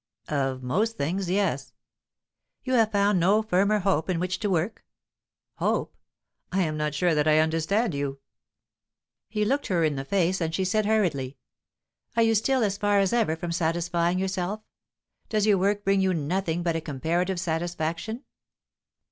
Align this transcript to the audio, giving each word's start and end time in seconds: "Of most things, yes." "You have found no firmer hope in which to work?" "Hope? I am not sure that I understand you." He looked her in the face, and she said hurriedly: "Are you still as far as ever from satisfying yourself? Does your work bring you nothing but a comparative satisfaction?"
"Of 0.29 0.63
most 0.63 0.97
things, 0.97 1.29
yes." 1.29 1.73
"You 2.63 2.73
have 2.73 2.91
found 2.91 3.19
no 3.19 3.43
firmer 3.43 3.77
hope 3.77 4.09
in 4.09 4.19
which 4.19 4.39
to 4.39 4.49
work?" 4.49 4.83
"Hope? 5.57 5.95
I 6.51 6.63
am 6.63 6.75
not 6.75 6.95
sure 6.95 7.13
that 7.13 7.27
I 7.27 7.37
understand 7.37 7.93
you." 7.93 8.17
He 9.29 9.45
looked 9.45 9.67
her 9.67 9.83
in 9.83 9.97
the 9.97 10.03
face, 10.03 10.41
and 10.41 10.55
she 10.55 10.65
said 10.65 10.87
hurriedly: 10.87 11.37
"Are 12.17 12.23
you 12.23 12.33
still 12.33 12.63
as 12.63 12.79
far 12.79 12.97
as 12.97 13.13
ever 13.13 13.35
from 13.35 13.51
satisfying 13.51 14.17
yourself? 14.17 14.61
Does 15.29 15.45
your 15.45 15.59
work 15.59 15.83
bring 15.85 16.01
you 16.01 16.15
nothing 16.15 16.63
but 16.63 16.75
a 16.75 16.81
comparative 16.81 17.39
satisfaction?" 17.39 18.23